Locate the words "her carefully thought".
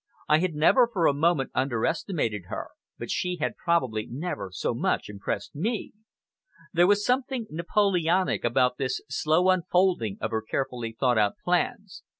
10.31-11.19